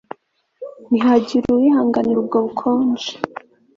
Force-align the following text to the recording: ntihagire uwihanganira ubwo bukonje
ntihagire 0.91 1.45
uwihanganira 1.49 2.17
ubwo 2.21 2.37
bukonje 2.45 3.09